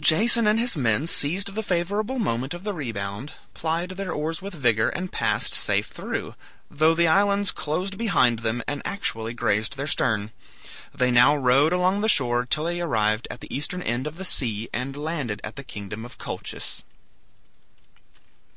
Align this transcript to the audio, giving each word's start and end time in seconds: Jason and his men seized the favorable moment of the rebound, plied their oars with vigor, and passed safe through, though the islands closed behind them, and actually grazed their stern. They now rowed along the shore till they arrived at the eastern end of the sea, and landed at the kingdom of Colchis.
Jason 0.00 0.48
and 0.48 0.58
his 0.58 0.76
men 0.76 1.06
seized 1.06 1.54
the 1.54 1.62
favorable 1.62 2.18
moment 2.18 2.54
of 2.54 2.64
the 2.64 2.74
rebound, 2.74 3.34
plied 3.54 3.90
their 3.90 4.10
oars 4.12 4.42
with 4.42 4.52
vigor, 4.52 4.88
and 4.88 5.12
passed 5.12 5.54
safe 5.54 5.86
through, 5.86 6.34
though 6.68 6.92
the 6.92 7.06
islands 7.06 7.52
closed 7.52 7.96
behind 7.96 8.40
them, 8.40 8.64
and 8.66 8.82
actually 8.84 9.32
grazed 9.32 9.76
their 9.76 9.86
stern. 9.86 10.32
They 10.92 11.12
now 11.12 11.36
rowed 11.36 11.72
along 11.72 12.00
the 12.00 12.08
shore 12.08 12.46
till 12.46 12.64
they 12.64 12.80
arrived 12.80 13.28
at 13.30 13.42
the 13.42 13.56
eastern 13.56 13.80
end 13.82 14.08
of 14.08 14.16
the 14.16 14.24
sea, 14.24 14.68
and 14.72 14.96
landed 14.96 15.40
at 15.44 15.54
the 15.54 15.62
kingdom 15.62 16.04
of 16.04 16.18
Colchis. 16.18 16.82